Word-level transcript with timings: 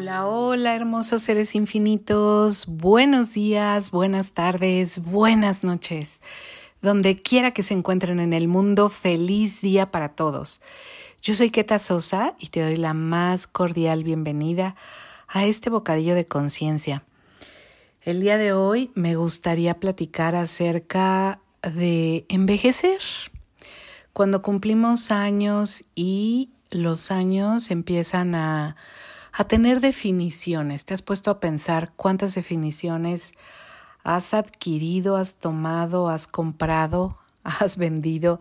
Hola, 0.00 0.28
hola, 0.28 0.76
hermosos 0.76 1.22
seres 1.22 1.56
infinitos. 1.56 2.66
Buenos 2.68 3.34
días, 3.34 3.90
buenas 3.90 4.30
tardes, 4.30 5.00
buenas 5.00 5.64
noches. 5.64 6.22
Donde 6.80 7.20
quiera 7.20 7.50
que 7.50 7.64
se 7.64 7.74
encuentren 7.74 8.20
en 8.20 8.32
el 8.32 8.46
mundo, 8.46 8.90
feliz 8.90 9.60
día 9.60 9.90
para 9.90 10.10
todos. 10.10 10.62
Yo 11.20 11.34
soy 11.34 11.50
Keta 11.50 11.80
Sosa 11.80 12.36
y 12.38 12.46
te 12.46 12.60
doy 12.62 12.76
la 12.76 12.94
más 12.94 13.48
cordial 13.48 14.04
bienvenida 14.04 14.76
a 15.26 15.46
este 15.46 15.68
bocadillo 15.68 16.14
de 16.14 16.26
conciencia. 16.26 17.02
El 18.00 18.20
día 18.20 18.38
de 18.38 18.52
hoy 18.52 18.92
me 18.94 19.16
gustaría 19.16 19.80
platicar 19.80 20.36
acerca 20.36 21.40
de 21.62 22.24
envejecer. 22.28 23.00
Cuando 24.12 24.42
cumplimos 24.42 25.10
años 25.10 25.82
y 25.96 26.50
los 26.70 27.10
años 27.10 27.72
empiezan 27.72 28.36
a 28.36 28.76
a 29.38 29.44
tener 29.44 29.80
definiciones. 29.80 30.84
¿Te 30.84 30.94
has 30.94 31.02
puesto 31.02 31.30
a 31.30 31.38
pensar 31.38 31.92
cuántas 31.94 32.34
definiciones 32.34 33.34
has 34.02 34.34
adquirido, 34.34 35.16
has 35.16 35.36
tomado, 35.36 36.08
has 36.08 36.26
comprado, 36.26 37.16
has 37.44 37.78
vendido 37.78 38.40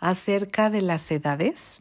acerca 0.00 0.68
de 0.68 0.82
las 0.82 1.08
edades? 1.12 1.80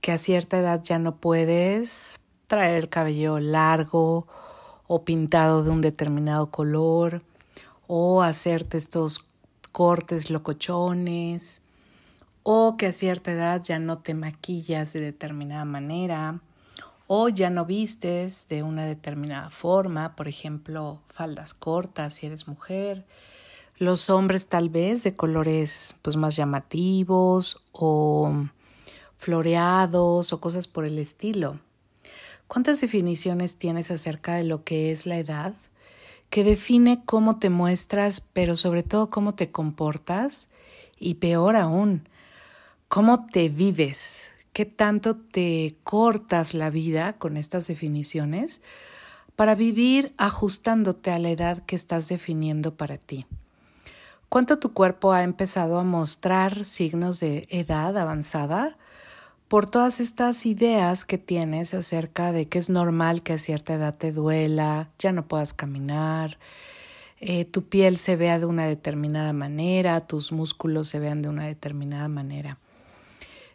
Que 0.00 0.12
a 0.12 0.18
cierta 0.18 0.58
edad 0.58 0.84
ya 0.84 1.00
no 1.00 1.16
puedes 1.16 2.20
traer 2.46 2.76
el 2.76 2.88
cabello 2.88 3.40
largo 3.40 4.28
o 4.86 5.04
pintado 5.04 5.64
de 5.64 5.70
un 5.70 5.80
determinado 5.80 6.52
color 6.52 7.24
o 7.88 8.22
hacerte 8.22 8.78
estos 8.78 9.26
cortes 9.72 10.30
locochones 10.30 11.62
o 12.44 12.76
que 12.76 12.86
a 12.86 12.92
cierta 12.92 13.32
edad 13.32 13.60
ya 13.64 13.80
no 13.80 13.98
te 13.98 14.14
maquillas 14.14 14.92
de 14.92 15.00
determinada 15.00 15.64
manera 15.64 16.40
o 17.06 17.28
ya 17.28 17.50
no 17.50 17.64
vistes 17.64 18.48
de 18.48 18.62
una 18.62 18.84
determinada 18.84 19.50
forma, 19.50 20.16
por 20.16 20.28
ejemplo, 20.28 21.00
faldas 21.06 21.54
cortas 21.54 22.14
si 22.14 22.26
eres 22.26 22.48
mujer, 22.48 23.04
los 23.78 24.10
hombres 24.10 24.48
tal 24.48 24.70
vez 24.70 25.02
de 25.02 25.14
colores 25.14 25.96
pues 26.02 26.16
más 26.16 26.36
llamativos 26.36 27.62
o 27.72 28.46
floreados 29.16 30.32
o 30.32 30.40
cosas 30.40 30.68
por 30.68 30.84
el 30.84 30.98
estilo. 30.98 31.60
¿Cuántas 32.48 32.80
definiciones 32.80 33.56
tienes 33.56 33.90
acerca 33.90 34.36
de 34.36 34.44
lo 34.44 34.64
que 34.64 34.92
es 34.92 35.06
la 35.06 35.18
edad? 35.18 35.54
Que 36.30 36.44
define 36.44 37.02
cómo 37.04 37.38
te 37.38 37.50
muestras, 37.50 38.20
pero 38.20 38.56
sobre 38.56 38.82
todo 38.82 39.10
cómo 39.10 39.34
te 39.34 39.50
comportas 39.50 40.48
y 40.98 41.14
peor 41.14 41.56
aún, 41.56 42.08
cómo 42.88 43.26
te 43.26 43.48
vives, 43.48 44.28
qué 44.56 44.64
tanto 44.64 45.16
te 45.16 45.76
cortas 45.84 46.54
la 46.54 46.70
vida 46.70 47.12
con 47.18 47.36
estas 47.36 47.66
definiciones 47.66 48.62
para 49.36 49.54
vivir 49.54 50.14
ajustándote 50.16 51.10
a 51.10 51.18
la 51.18 51.28
edad 51.28 51.58
que 51.66 51.76
estás 51.76 52.08
definiendo 52.08 52.74
para 52.74 52.96
ti. 52.96 53.26
¿Cuánto 54.30 54.58
tu 54.58 54.72
cuerpo 54.72 55.12
ha 55.12 55.24
empezado 55.24 55.78
a 55.78 55.84
mostrar 55.84 56.64
signos 56.64 57.20
de 57.20 57.46
edad 57.50 57.98
avanzada? 57.98 58.78
Por 59.46 59.68
todas 59.68 60.00
estas 60.00 60.46
ideas 60.46 61.04
que 61.04 61.18
tienes 61.18 61.74
acerca 61.74 62.32
de 62.32 62.48
que 62.48 62.58
es 62.58 62.70
normal 62.70 63.22
que 63.22 63.34
a 63.34 63.38
cierta 63.38 63.74
edad 63.74 63.94
te 63.94 64.10
duela, 64.10 64.88
ya 64.98 65.12
no 65.12 65.28
puedas 65.28 65.52
caminar, 65.52 66.38
eh, 67.20 67.44
tu 67.44 67.68
piel 67.68 67.98
se 67.98 68.16
vea 68.16 68.38
de 68.38 68.46
una 68.46 68.64
determinada 68.64 69.34
manera, 69.34 70.06
tus 70.06 70.32
músculos 70.32 70.88
se 70.88 70.98
vean 70.98 71.20
de 71.20 71.28
una 71.28 71.44
determinada 71.44 72.08
manera. 72.08 72.58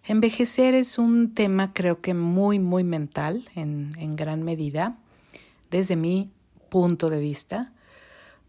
Envejecer 0.03 0.73
es 0.73 0.97
un 0.97 1.33
tema 1.33 1.73
creo 1.73 2.02
que 2.02 2.13
muy, 2.13 2.57
muy 2.57 2.83
mental 2.83 3.47
en, 3.55 4.16
gran 4.16 4.41
medida, 4.41 4.97
desde 5.69 5.95
mi 5.95 6.31
punto 6.69 7.09
de 7.09 7.19
vista, 7.19 7.72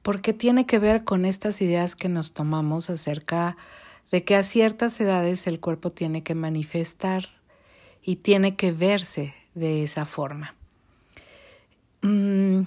porque 0.02 0.32
tiene 0.32 0.64
que 0.64 0.78
ver 0.78 1.04
con 1.04 1.24
estas 1.26 1.60
ideas 1.60 1.94
que 1.94 2.08
nos 2.08 2.32
tomamos 2.32 2.88
acerca 2.88 3.56
de 4.10 4.24
que 4.24 4.34
a 4.34 4.42
ciertas 4.42 4.98
edades 5.00 5.46
el 5.46 5.60
cuerpo 5.60 5.90
tiene 5.90 6.22
que 6.22 6.34
manifestar 6.34 7.28
y 8.02 8.16
tiene 8.16 8.56
que 8.56 8.72
verse 8.72 9.34
de 9.54 9.82
esa 9.82 10.06
forma. 10.06 10.54
Mm, 12.00 12.62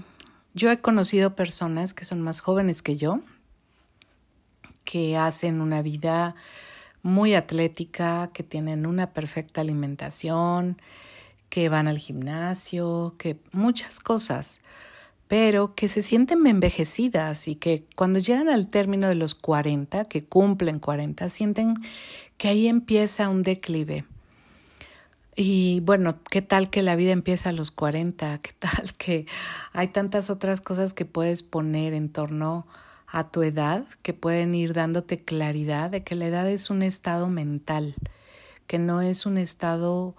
yo 0.53 0.71
he 0.71 0.77
conocido 0.77 1.35
personas 1.35 1.93
que 1.93 2.05
son 2.05 2.21
más 2.21 2.39
jóvenes 2.39 2.81
que 2.81 2.97
yo, 2.97 3.19
que 4.83 5.17
hacen 5.17 5.59
una 5.59 5.81
vida 5.81 6.35
muy 7.05 7.35
atlética, 7.35 8.31
que 8.33 8.41
tienen 8.41 8.87
una 8.87 9.13
perfecta 9.13 9.61
alimentación, 9.61 10.81
que 11.49 11.69
van 11.69 11.87
al 11.87 11.99
gimnasio, 11.99 13.13
que 13.19 13.37
muchas 13.51 13.99
cosas, 13.99 14.59
pero 15.27 15.75
que 15.75 15.87
se 15.87 16.01
sienten 16.01 16.47
envejecidas 16.47 17.47
y 17.47 17.57
que 17.57 17.85
cuando 17.95 18.17
llegan 18.17 18.49
al 18.49 18.65
término 18.65 19.07
de 19.07 19.13
los 19.13 19.35
40, 19.35 20.05
que 20.05 20.25
cumplen 20.25 20.79
40, 20.79 21.29
sienten 21.29 21.75
que 22.37 22.47
ahí 22.47 22.67
empieza 22.67 23.29
un 23.29 23.43
declive. 23.43 24.05
Y 25.35 25.81
bueno, 25.81 26.17
¿qué 26.31 26.41
tal 26.41 26.71
que 26.71 26.81
la 26.81 26.95
vida 26.95 27.11
empieza 27.11 27.49
a 27.49 27.53
los 27.53 27.69
40? 27.69 28.39
¿Qué 28.39 28.53
tal 28.57 28.95
que 28.97 29.27
hay 29.73 29.89
tantas 29.89 30.31
otras 30.31 30.59
cosas 30.59 30.93
que 30.95 31.05
puedes 31.05 31.43
poner 31.43 31.93
en 31.93 32.09
torno 32.09 32.65
a 32.67 32.85
a 33.07 33.29
tu 33.29 33.43
edad 33.43 33.85
que 34.01 34.13
pueden 34.13 34.55
ir 34.55 34.73
dándote 34.73 35.17
claridad 35.17 35.89
de 35.89 36.03
que 36.03 36.15
la 36.15 36.27
edad 36.27 36.49
es 36.49 36.69
un 36.69 36.83
estado 36.83 37.29
mental, 37.29 37.95
que 38.67 38.79
no 38.79 39.01
es 39.01 39.25
un 39.25 39.37
estado 39.37 40.15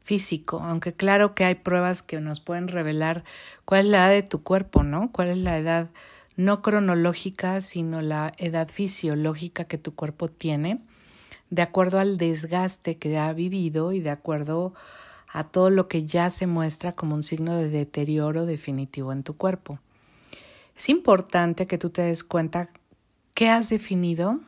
físico, 0.00 0.60
aunque 0.62 0.92
claro 0.92 1.34
que 1.34 1.44
hay 1.44 1.54
pruebas 1.54 2.02
que 2.02 2.20
nos 2.20 2.40
pueden 2.40 2.68
revelar 2.68 3.24
cuál 3.64 3.80
es 3.80 3.86
la 3.86 3.98
edad 3.98 4.10
de 4.10 4.22
tu 4.22 4.42
cuerpo, 4.42 4.82
¿no? 4.82 5.12
Cuál 5.12 5.28
es 5.28 5.38
la 5.38 5.58
edad 5.58 5.90
no 6.36 6.62
cronológica, 6.62 7.60
sino 7.60 8.00
la 8.00 8.32
edad 8.38 8.68
fisiológica 8.68 9.64
que 9.64 9.78
tu 9.78 9.94
cuerpo 9.94 10.28
tiene, 10.28 10.80
de 11.50 11.62
acuerdo 11.62 11.98
al 11.98 12.16
desgaste 12.16 12.96
que 12.96 13.18
ha 13.18 13.32
vivido 13.32 13.92
y 13.92 14.00
de 14.00 14.10
acuerdo 14.10 14.72
a 15.28 15.44
todo 15.44 15.70
lo 15.70 15.86
que 15.86 16.04
ya 16.04 16.30
se 16.30 16.46
muestra 16.46 16.92
como 16.92 17.14
un 17.14 17.22
signo 17.22 17.54
de 17.54 17.68
deterioro 17.68 18.46
definitivo 18.46 19.12
en 19.12 19.22
tu 19.22 19.36
cuerpo. 19.36 19.78
Es 20.80 20.88
importante 20.88 21.66
que 21.66 21.76
tú 21.76 21.90
te 21.90 22.00
des 22.00 22.24
cuenta 22.24 22.66
qué 23.34 23.50
has 23.50 23.68
definido 23.68 24.40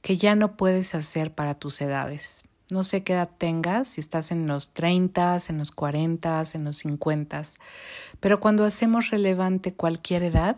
que 0.00 0.16
ya 0.16 0.36
no 0.36 0.56
puedes 0.56 0.94
hacer 0.94 1.34
para 1.34 1.56
tus 1.56 1.80
edades. 1.80 2.44
No 2.70 2.84
sé 2.84 3.02
qué 3.02 3.14
edad 3.14 3.30
tengas, 3.36 3.88
si 3.88 4.00
estás 4.00 4.30
en 4.30 4.46
los 4.46 4.72
30, 4.74 5.38
en 5.48 5.58
los 5.58 5.72
40, 5.72 6.44
en 6.54 6.64
los 6.64 6.76
50, 6.76 7.42
pero 8.20 8.38
cuando 8.38 8.64
hacemos 8.64 9.10
relevante 9.10 9.74
cualquier 9.74 10.22
edad, 10.22 10.54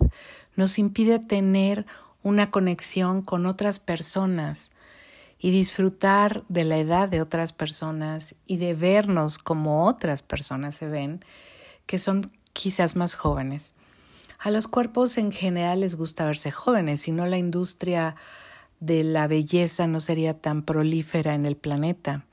nos 0.56 0.78
impide 0.78 1.18
tener 1.18 1.86
una 2.22 2.48
conexión 2.48 3.22
con 3.22 3.46
otras 3.46 3.80
personas 3.80 4.72
y 5.38 5.52
disfrutar 5.52 6.44
de 6.50 6.64
la 6.64 6.76
edad 6.76 7.08
de 7.08 7.22
otras 7.22 7.54
personas 7.54 8.34
y 8.46 8.58
de 8.58 8.74
vernos 8.74 9.38
como 9.38 9.86
otras 9.86 10.20
personas 10.20 10.74
se 10.74 10.86
ven, 10.88 11.24
que 11.86 11.98
son 11.98 12.30
quizás 12.52 12.94
más 12.94 13.14
jóvenes. 13.14 13.74
A 14.44 14.50
los 14.50 14.66
cuerpos 14.66 15.18
en 15.18 15.30
general 15.30 15.82
les 15.82 15.94
gusta 15.94 16.26
verse 16.26 16.50
jóvenes, 16.50 17.02
si 17.02 17.12
no 17.12 17.26
la 17.26 17.38
industria 17.38 18.16
de 18.80 19.04
la 19.04 19.28
belleza 19.28 19.86
no 19.86 20.00
sería 20.00 20.34
tan 20.34 20.62
prolífera 20.62 21.36
en 21.36 21.46
el 21.46 21.56
planeta. 21.56 22.24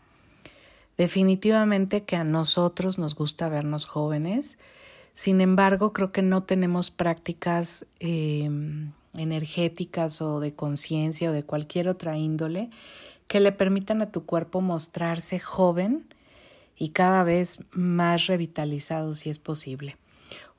Definitivamente 0.98 2.06
que 2.06 2.16
a 2.16 2.24
nosotros 2.24 2.98
nos 2.98 3.14
gusta 3.14 3.48
vernos 3.48 3.86
jóvenes, 3.86 4.58
sin 5.14 5.40
embargo 5.40 5.94
creo 5.94 6.12
que 6.12 6.24
no 6.24 6.42
tenemos 6.42 6.90
prácticas 6.90 7.86
em, 8.00 8.92
energéticas 9.14 10.20
o 10.20 10.40
de 10.40 10.54
conciencia 10.54 11.30
o 11.30 11.34
de 11.34 11.44
cualquier 11.44 11.88
otra 11.88 12.18
índole 12.18 12.72
que 13.28 13.40
le 13.40 13.52
permitan 13.52 14.02
a 14.02 14.12
tu 14.12 14.26
cuerpo 14.26 14.62
mostrarse 14.62 15.40
joven 15.40 16.08
y 16.76 16.90
cada 16.90 17.24
vez 17.24 17.60
más 17.70 18.26
revitalizado 18.26 19.14
si 19.14 19.30
es 19.30 19.38
posible. 19.38 19.96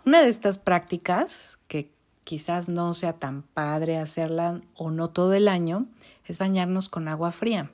Una 0.07 0.23
de 0.23 0.31
estas 0.31 0.57
prácticas, 0.57 1.59
que 1.69 1.93
quizás 2.25 2.71
no 2.71 2.95
sea 2.95 3.15
tan 3.15 3.43
padre 3.43 3.99
hacerla 3.99 4.63
o 4.75 4.91
no 4.91 5.11
todo 5.11 5.35
el 5.35 5.47
año, 5.47 5.87
es 6.25 6.39
bañarnos 6.39 6.89
con 6.89 7.07
agua 7.07 7.33
fría. 7.33 7.71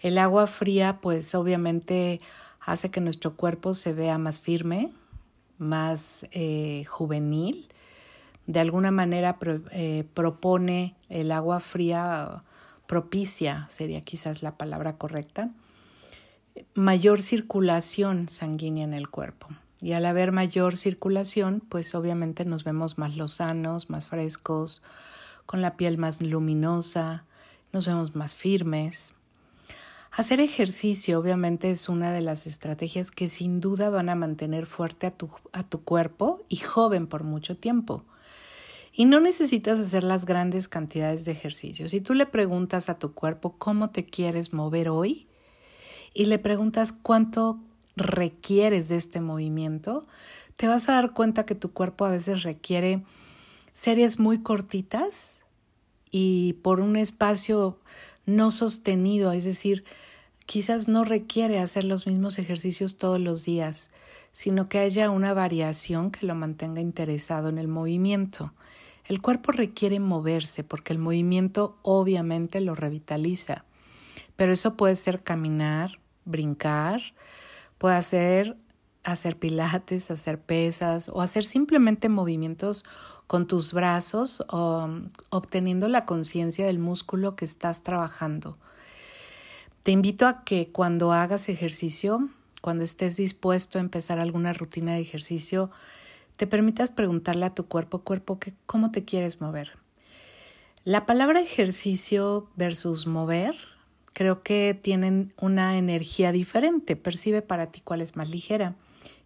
El 0.00 0.18
agua 0.18 0.46
fría 0.46 0.98
pues 1.00 1.34
obviamente 1.34 2.20
hace 2.60 2.90
que 2.90 3.00
nuestro 3.00 3.34
cuerpo 3.34 3.72
se 3.72 3.94
vea 3.94 4.18
más 4.18 4.40
firme, 4.40 4.90
más 5.56 6.26
eh, 6.32 6.84
juvenil. 6.84 7.68
De 8.46 8.60
alguna 8.60 8.90
manera 8.90 9.38
eh, 9.70 10.04
propone 10.12 10.96
el 11.08 11.32
agua 11.32 11.60
fría, 11.60 12.42
propicia 12.86 13.66
sería 13.70 14.02
quizás 14.02 14.42
la 14.42 14.58
palabra 14.58 14.98
correcta, 14.98 15.50
mayor 16.74 17.22
circulación 17.22 18.28
sanguínea 18.28 18.84
en 18.84 18.92
el 18.92 19.08
cuerpo. 19.08 19.48
Y 19.82 19.92
al 19.92 20.06
haber 20.06 20.30
mayor 20.30 20.76
circulación, 20.76 21.60
pues 21.68 21.96
obviamente 21.96 22.44
nos 22.44 22.62
vemos 22.62 22.98
más 22.98 23.16
lozanos, 23.16 23.90
más 23.90 24.06
frescos, 24.06 24.80
con 25.44 25.60
la 25.60 25.76
piel 25.76 25.98
más 25.98 26.22
luminosa, 26.22 27.24
nos 27.72 27.86
vemos 27.86 28.14
más 28.14 28.36
firmes. 28.36 29.16
Hacer 30.12 30.38
ejercicio 30.40 31.18
obviamente 31.18 31.70
es 31.70 31.88
una 31.88 32.12
de 32.12 32.20
las 32.20 32.46
estrategias 32.46 33.10
que 33.10 33.28
sin 33.28 33.60
duda 33.60 33.90
van 33.90 34.08
a 34.08 34.14
mantener 34.14 34.66
fuerte 34.66 35.08
a 35.08 35.10
tu, 35.10 35.30
a 35.52 35.64
tu 35.64 35.82
cuerpo 35.82 36.44
y 36.48 36.58
joven 36.58 37.08
por 37.08 37.24
mucho 37.24 37.56
tiempo. 37.56 38.04
Y 38.92 39.06
no 39.06 39.20
necesitas 39.20 39.80
hacer 39.80 40.04
las 40.04 40.26
grandes 40.26 40.68
cantidades 40.68 41.24
de 41.24 41.32
ejercicio. 41.32 41.88
Si 41.88 42.00
tú 42.00 42.14
le 42.14 42.26
preguntas 42.26 42.88
a 42.88 42.98
tu 42.98 43.14
cuerpo 43.14 43.56
cómo 43.58 43.90
te 43.90 44.04
quieres 44.04 44.52
mover 44.52 44.90
hoy 44.90 45.26
y 46.14 46.26
le 46.26 46.38
preguntas 46.38 46.92
cuánto 46.92 47.58
requieres 47.96 48.88
de 48.88 48.96
este 48.96 49.20
movimiento, 49.20 50.06
te 50.56 50.68
vas 50.68 50.88
a 50.88 50.92
dar 50.92 51.12
cuenta 51.12 51.46
que 51.46 51.54
tu 51.54 51.72
cuerpo 51.72 52.04
a 52.04 52.10
veces 52.10 52.42
requiere 52.42 53.02
series 53.72 54.18
muy 54.18 54.42
cortitas 54.42 55.40
y 56.10 56.54
por 56.62 56.80
un 56.80 56.96
espacio 56.96 57.78
no 58.26 58.50
sostenido, 58.50 59.32
es 59.32 59.44
decir, 59.44 59.84
quizás 60.46 60.88
no 60.88 61.04
requiere 61.04 61.58
hacer 61.58 61.84
los 61.84 62.06
mismos 62.06 62.38
ejercicios 62.38 62.98
todos 62.98 63.18
los 63.18 63.44
días, 63.44 63.90
sino 64.30 64.68
que 64.68 64.78
haya 64.78 65.10
una 65.10 65.34
variación 65.34 66.10
que 66.10 66.26
lo 66.26 66.34
mantenga 66.34 66.80
interesado 66.80 67.48
en 67.48 67.58
el 67.58 67.68
movimiento. 67.68 68.52
El 69.06 69.20
cuerpo 69.20 69.52
requiere 69.52 69.98
moverse 69.98 70.62
porque 70.62 70.92
el 70.92 70.98
movimiento 70.98 71.76
obviamente 71.82 72.60
lo 72.60 72.74
revitaliza, 72.74 73.64
pero 74.36 74.52
eso 74.52 74.76
puede 74.76 74.96
ser 74.96 75.22
caminar, 75.22 75.98
brincar, 76.24 77.02
puede 77.82 78.00
ser 78.02 78.56
hacer 79.02 79.40
pilates, 79.40 80.12
hacer 80.12 80.40
pesas 80.40 81.08
o 81.08 81.20
hacer 81.20 81.44
simplemente 81.44 82.08
movimientos 82.08 82.84
con 83.26 83.48
tus 83.48 83.72
brazos 83.72 84.44
o 84.50 84.88
obteniendo 85.30 85.88
la 85.88 86.06
conciencia 86.06 86.64
del 86.64 86.78
músculo 86.78 87.34
que 87.34 87.44
estás 87.44 87.82
trabajando. 87.82 88.56
Te 89.82 89.90
invito 89.90 90.28
a 90.28 90.44
que 90.44 90.70
cuando 90.70 91.10
hagas 91.10 91.48
ejercicio, 91.48 92.28
cuando 92.60 92.84
estés 92.84 93.16
dispuesto 93.16 93.78
a 93.78 93.80
empezar 93.80 94.20
alguna 94.20 94.52
rutina 94.52 94.94
de 94.94 95.00
ejercicio, 95.00 95.72
te 96.36 96.46
permitas 96.46 96.90
preguntarle 96.90 97.46
a 97.46 97.54
tu 97.54 97.66
cuerpo, 97.66 98.02
cuerpo, 98.02 98.38
¿cómo 98.64 98.92
te 98.92 99.04
quieres 99.04 99.40
mover? 99.40 99.72
La 100.84 101.04
palabra 101.04 101.40
ejercicio 101.40 102.48
versus 102.54 103.08
mover 103.08 103.71
creo 104.12 104.42
que 104.42 104.78
tienen 104.80 105.32
una 105.40 105.78
energía 105.78 106.32
diferente. 106.32 106.96
Percibe 106.96 107.42
para 107.42 107.66
ti 107.66 107.80
cuál 107.80 108.00
es 108.00 108.16
más 108.16 108.30
ligera 108.30 108.74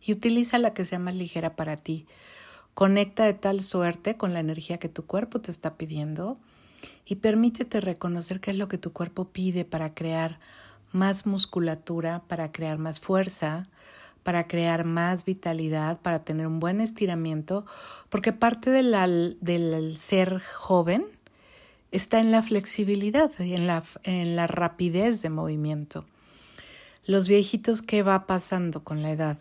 y 0.01 0.13
utiliza 0.13 0.59
la 0.59 0.75
que 0.75 0.85
sea 0.85 0.99
más 0.99 1.17
ligera 1.17 1.57
para 1.57 1.77
ti. 1.77 2.07
Conecta 2.75 3.25
de 3.25 3.35
tal 3.35 3.61
suerte 3.61 4.17
con 4.17 4.33
la 4.33 4.41
energía 4.41 4.79
que 4.79 4.89
tu 4.89 5.07
cuerpo 5.07 5.41
te 5.41 5.51
está 5.51 5.77
pidiendo 5.77 6.39
y 7.05 7.17
permítete 7.17 7.81
reconocer 7.81 8.41
qué 8.41 8.51
es 8.51 8.57
lo 8.57 8.69
que 8.69 8.79
tu 8.79 8.93
cuerpo 8.93 9.29
pide 9.29 9.65
para 9.65 9.95
crear 9.95 10.39
más 10.93 11.27
musculatura, 11.27 12.23
para 12.29 12.53
crear 12.53 12.79
más 12.79 13.01
fuerza, 13.01 13.69
para 14.23 14.47
crear 14.47 14.85
más 14.85 15.25
vitalidad, 15.25 16.01
para 16.01 16.25
tener 16.25 16.47
un 16.47 16.61
buen 16.61 16.81
estiramiento, 16.81 17.65
porque 18.09 18.33
parte 18.33 18.71
del 18.71 19.95
ser 19.97 20.41
joven 20.41 21.07
está 21.97 22.21
en 22.21 22.31
la 22.31 22.43
flexibilidad 22.43 23.31
y 23.39 23.55
en 23.55 23.67
la, 23.67 23.83
en 24.05 24.37
la 24.37 24.47
rapidez 24.47 25.23
de 25.23 25.31
movimiento. 25.31 26.05
Los 27.05 27.29
viejitos, 27.29 27.83
¿qué 27.83 28.03
va 28.03 28.27
pasando 28.27 28.85
con 28.85 29.03
la 29.03 29.11
edad? 29.11 29.39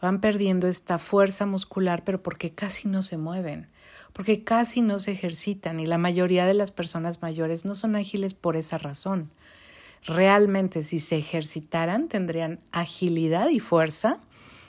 van 0.00 0.20
perdiendo 0.20 0.68
esta 0.68 0.98
fuerza 0.98 1.46
muscular, 1.46 2.04
pero 2.04 2.22
porque 2.22 2.52
casi 2.52 2.88
no 2.88 3.02
se 3.02 3.16
mueven, 3.16 3.66
porque 4.12 4.44
casi 4.44 4.80
no 4.80 5.00
se 5.00 5.12
ejercitan 5.12 5.80
y 5.80 5.86
la 5.86 5.98
mayoría 5.98 6.46
de 6.46 6.54
las 6.54 6.70
personas 6.70 7.22
mayores 7.22 7.64
no 7.64 7.74
son 7.74 7.96
ágiles 7.96 8.34
por 8.34 8.56
esa 8.56 8.78
razón. 8.78 9.30
Realmente 10.04 10.84
si 10.84 11.00
se 11.00 11.18
ejercitaran 11.18 12.08
tendrían 12.08 12.60
agilidad 12.70 13.48
y 13.48 13.58
fuerza 13.58 14.20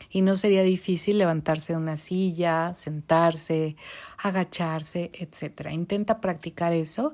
y 0.09 0.21
no 0.21 0.35
sería 0.35 0.63
difícil 0.63 1.17
levantarse 1.17 1.73
de 1.73 1.77
una 1.77 1.97
silla, 1.97 2.73
sentarse, 2.75 3.75
agacharse, 4.17 5.11
etc. 5.13 5.69
Intenta 5.71 6.19
practicar 6.19 6.73
eso 6.73 7.13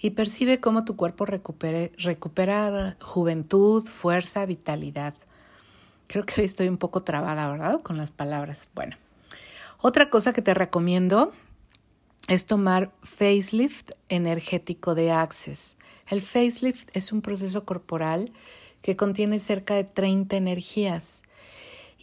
y 0.00 0.10
percibe 0.10 0.60
cómo 0.60 0.84
tu 0.84 0.96
cuerpo 0.96 1.24
recupere, 1.24 1.92
recupera 1.96 2.96
juventud, 3.00 3.84
fuerza, 3.84 4.46
vitalidad. 4.46 5.14
Creo 6.08 6.26
que 6.26 6.40
hoy 6.40 6.44
estoy 6.44 6.68
un 6.68 6.76
poco 6.76 7.02
trabada, 7.02 7.50
¿verdad? 7.50 7.80
Con 7.82 7.96
las 7.96 8.10
palabras. 8.10 8.70
Bueno, 8.74 8.96
otra 9.78 10.10
cosa 10.10 10.32
que 10.32 10.42
te 10.42 10.54
recomiendo 10.54 11.32
es 12.28 12.46
tomar 12.46 12.90
facelift 13.02 13.92
energético 14.08 14.94
de 14.94 15.12
Access. 15.12 15.76
El 16.08 16.20
facelift 16.20 16.94
es 16.96 17.12
un 17.12 17.22
proceso 17.22 17.64
corporal 17.64 18.32
que 18.82 18.96
contiene 18.96 19.38
cerca 19.38 19.74
de 19.74 19.84
30 19.84 20.36
energías. 20.36 21.22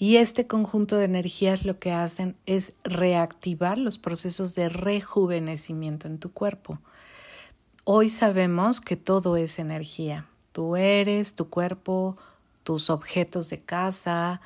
Y 0.01 0.17
este 0.17 0.47
conjunto 0.47 0.97
de 0.97 1.05
energías 1.05 1.63
lo 1.63 1.77
que 1.77 1.91
hacen 1.91 2.35
es 2.47 2.73
reactivar 2.83 3.77
los 3.77 3.99
procesos 3.99 4.55
de 4.55 4.67
rejuvenecimiento 4.67 6.07
en 6.07 6.17
tu 6.17 6.33
cuerpo. 6.33 6.79
Hoy 7.83 8.09
sabemos 8.09 8.81
que 8.81 8.95
todo 8.95 9.37
es 9.37 9.59
energía. 9.59 10.25
Tú 10.53 10.75
eres, 10.75 11.35
tu 11.35 11.51
cuerpo, 11.51 12.17
tus 12.63 12.89
objetos 12.89 13.51
de 13.51 13.59
casa, 13.59 14.41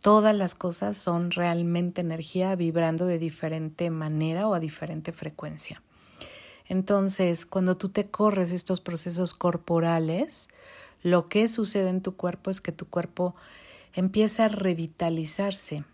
todas 0.00 0.36
las 0.36 0.54
cosas 0.54 0.96
son 0.96 1.32
realmente 1.32 2.00
energía 2.00 2.54
vibrando 2.54 3.04
de 3.04 3.18
diferente 3.18 3.90
manera 3.90 4.46
o 4.46 4.54
a 4.54 4.60
diferente 4.60 5.10
frecuencia. 5.10 5.82
Entonces, 6.68 7.46
cuando 7.46 7.76
tú 7.76 7.88
te 7.88 8.08
corres 8.08 8.52
estos 8.52 8.80
procesos 8.80 9.34
corporales, 9.34 10.46
lo 11.02 11.26
que 11.26 11.48
sucede 11.48 11.88
en 11.88 12.00
tu 12.00 12.14
cuerpo 12.14 12.52
es 12.52 12.60
que 12.60 12.70
tu 12.70 12.86
cuerpo 12.86 13.34
empieza 13.94 14.46
a 14.46 14.48
revitalizarse, 14.48 15.84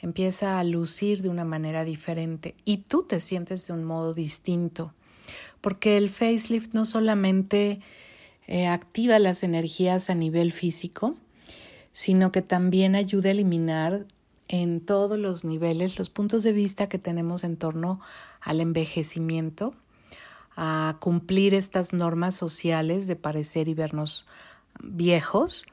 empieza 0.00 0.58
a 0.58 0.64
lucir 0.64 1.22
de 1.22 1.28
una 1.28 1.44
manera 1.44 1.84
diferente 1.84 2.54
y 2.64 2.78
tú 2.78 3.04
te 3.04 3.20
sientes 3.20 3.66
de 3.66 3.72
un 3.72 3.84
modo 3.84 4.14
distinto, 4.14 4.92
porque 5.60 5.96
el 5.96 6.10
facelift 6.10 6.74
no 6.74 6.84
solamente 6.84 7.80
eh, 8.46 8.66
activa 8.66 9.18
las 9.18 9.42
energías 9.42 10.10
a 10.10 10.14
nivel 10.14 10.52
físico, 10.52 11.16
sino 11.92 12.32
que 12.32 12.42
también 12.42 12.96
ayuda 12.96 13.28
a 13.28 13.32
eliminar 13.32 14.06
en 14.48 14.80
todos 14.80 15.18
los 15.18 15.44
niveles 15.44 15.98
los 15.98 16.10
puntos 16.10 16.42
de 16.42 16.52
vista 16.52 16.88
que 16.88 16.98
tenemos 16.98 17.44
en 17.44 17.56
torno 17.56 18.00
al 18.40 18.60
envejecimiento, 18.60 19.74
a 20.56 20.96
cumplir 21.00 21.54
estas 21.54 21.92
normas 21.92 22.36
sociales 22.36 23.06
de 23.06 23.16
parecer 23.16 23.68
y 23.68 23.74
vernos 23.74 24.26
viejos. 24.82 25.66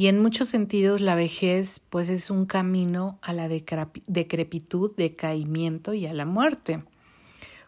Y 0.00 0.06
en 0.06 0.18
muchos 0.18 0.48
sentidos 0.48 1.02
la 1.02 1.14
vejez 1.14 1.78
pues 1.78 2.08
es 2.08 2.30
un 2.30 2.46
camino 2.46 3.18
a 3.20 3.34
la 3.34 3.50
decrepitud, 3.50 4.92
decaimiento 4.96 5.92
y 5.92 6.06
a 6.06 6.14
la 6.14 6.24
muerte. 6.24 6.82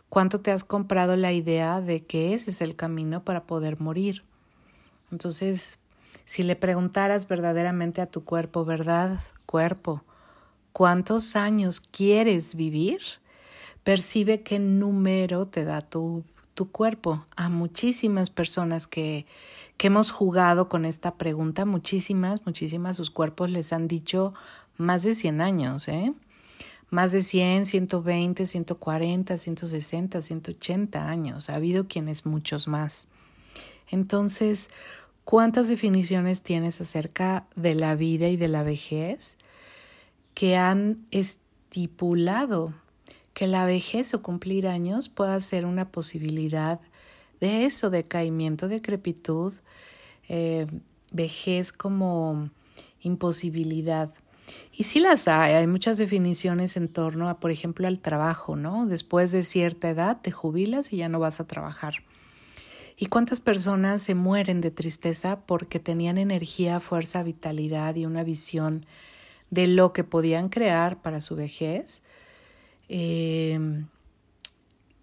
¿Cuánto 0.08 0.40
te 0.40 0.50
has 0.50 0.64
comprado 0.64 1.14
la 1.14 1.32
idea 1.32 1.82
de 1.82 2.06
que 2.06 2.32
ese 2.32 2.50
es 2.50 2.62
el 2.62 2.74
camino 2.74 3.22
para 3.22 3.44
poder 3.44 3.80
morir? 3.80 4.24
Entonces, 5.10 5.78
si 6.24 6.42
le 6.42 6.56
preguntaras 6.56 7.28
verdaderamente 7.28 8.00
a 8.00 8.06
tu 8.06 8.24
cuerpo, 8.24 8.64
¿verdad, 8.64 9.20
cuerpo? 9.44 10.02
¿Cuántos 10.72 11.36
años 11.36 11.80
quieres 11.80 12.54
vivir? 12.54 13.02
Percibe 13.84 14.40
qué 14.40 14.58
número 14.58 15.48
te 15.48 15.66
da 15.66 15.82
tu, 15.82 16.24
tu 16.54 16.70
cuerpo. 16.70 17.26
A 17.36 17.48
muchísimas 17.48 18.30
personas 18.30 18.86
que, 18.86 19.26
que 19.76 19.88
hemos 19.88 20.10
jugado 20.10 20.68
con 20.68 20.84
esta 20.84 21.14
pregunta, 21.14 21.64
muchísimas, 21.64 22.44
muchísimas, 22.46 22.96
sus 22.96 23.10
cuerpos 23.10 23.50
les 23.50 23.72
han 23.72 23.88
dicho 23.88 24.34
más 24.76 25.02
de 25.02 25.14
100 25.14 25.40
años, 25.40 25.88
¿eh? 25.88 26.12
Más 26.90 27.12
de 27.12 27.22
100, 27.22 27.66
120, 27.66 28.46
140, 28.46 29.38
160, 29.38 30.22
180 30.22 31.08
años. 31.08 31.48
Ha 31.48 31.54
habido 31.54 31.88
quienes 31.88 32.26
muchos 32.26 32.68
más. 32.68 33.08
Entonces, 33.90 34.68
¿Cuántas 35.24 35.68
definiciones 35.68 36.42
tienes 36.42 36.80
acerca 36.80 37.46
de 37.54 37.74
la 37.74 37.94
vida 37.94 38.28
y 38.28 38.36
de 38.36 38.48
la 38.48 38.64
vejez 38.64 39.38
que 40.34 40.56
han 40.56 41.06
estipulado 41.12 42.74
que 43.34 43.46
la 43.46 43.64
vejez 43.64 44.14
o 44.14 44.22
cumplir 44.22 44.66
años 44.66 45.08
pueda 45.08 45.38
ser 45.40 45.64
una 45.64 45.90
posibilidad 45.90 46.80
de 47.40 47.64
eso, 47.64 47.90
decaimiento, 47.90 48.68
decrepitud, 48.68 49.52
eh, 50.28 50.66
vejez 51.10 51.72
como 51.72 52.50
imposibilidad? 53.00 54.12
Y 54.72 54.84
sí 54.84 55.00
las 55.00 55.28
hay, 55.28 55.54
hay 55.54 55.66
muchas 55.66 55.98
definiciones 55.98 56.76
en 56.76 56.88
torno 56.88 57.28
a, 57.28 57.40
por 57.40 57.50
ejemplo, 57.50 57.86
al 57.86 58.00
trabajo, 58.00 58.56
¿no? 58.56 58.86
Después 58.86 59.32
de 59.32 59.42
cierta 59.42 59.90
edad 59.90 60.20
te 60.22 60.30
jubilas 60.30 60.92
y 60.92 60.98
ya 60.98 61.08
no 61.08 61.18
vas 61.18 61.40
a 61.40 61.46
trabajar. 61.46 62.02
¿Y 62.96 63.06
cuántas 63.06 63.40
personas 63.40 64.02
se 64.02 64.14
mueren 64.14 64.60
de 64.60 64.70
tristeza 64.70 65.40
porque 65.46 65.80
tenían 65.80 66.18
energía, 66.18 66.80
fuerza, 66.80 67.22
vitalidad 67.22 67.96
y 67.96 68.06
una 68.06 68.22
visión 68.22 68.86
de 69.50 69.66
lo 69.66 69.92
que 69.92 70.04
podían 70.04 70.48
crear 70.48 71.02
para 71.02 71.20
su 71.20 71.34
vejez? 71.34 72.02
Em, 72.94 73.86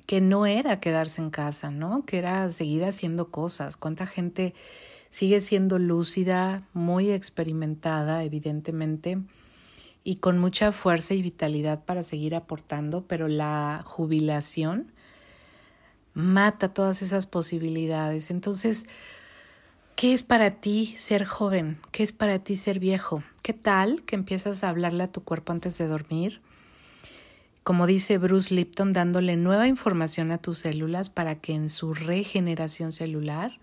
que 0.06 0.22
no 0.22 0.46
era 0.46 0.80
quedarse 0.80 1.22
en 1.22 1.30
casa, 1.30 1.72
¿no? 1.72 2.06
Que 2.06 2.18
era 2.20 2.52
seguir 2.52 2.84
haciendo 2.86 3.30
cosas. 3.30 3.78
¿Cuánta 3.78 4.06
gente 4.06 4.54
Sigue 5.10 5.42
siendo 5.42 5.80
lúcida, 5.80 6.68
muy 6.74 7.12
experimentada, 7.12 8.24
evidentemente, 8.24 9.20
y 10.04 10.18
con 10.18 10.38
mucha 10.38 10.72
fuerza 10.72 11.16
y 11.16 11.24
vitalidad 11.24 11.84
para 11.84 12.04
seguir 12.04 12.36
aportando, 12.36 13.06
pero 13.08 13.28
la 13.28 13.82
jubilación 13.86 14.92
mata 16.14 16.74
todas 16.76 17.02
esas 17.02 17.26
posibilidades. 17.26 18.30
Entonces, 18.30 18.86
¿qué 19.96 20.14
es 20.14 20.22
para 20.22 20.52
ti 20.52 20.94
ser 20.96 21.26
joven? 21.26 21.80
¿Qué 21.92 22.04
es 22.04 22.12
para 22.12 22.38
ti 22.40 22.56
ser 22.56 22.80
viejo? 22.80 23.24
¿Qué 23.42 23.54
tal 23.54 24.04
que 24.04 24.16
empiezas 24.16 24.64
a 24.64 24.70
hablarle 24.70 25.04
a 25.04 25.12
tu 25.12 25.24
cuerpo 25.24 25.54
antes 25.54 25.78
de 25.80 25.88
dormir? 25.88 26.40
Como 27.70 27.86
dice 27.86 28.18
Bruce 28.18 28.52
Lipton, 28.52 28.94
dándole 28.94 29.38
nueva 29.38 29.68
información 29.68 30.32
a 30.32 30.40
tus 30.40 30.58
células 30.58 31.12
para 31.12 31.36
que 31.36 31.54
en 31.54 31.70
su 31.70 31.94
regeneración 31.94 32.92
celular, 32.92 33.60